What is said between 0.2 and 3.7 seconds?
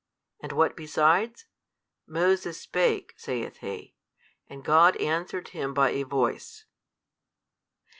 And what besides? Moses spake (saith